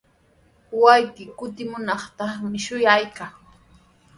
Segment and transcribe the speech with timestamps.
[0.81, 3.31] Wawqii kutimunantami shuyaykaa.